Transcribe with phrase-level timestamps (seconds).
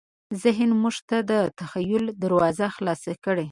[0.43, 3.47] ذهن موږ ته د تخیل دروازه خلاصه کړې.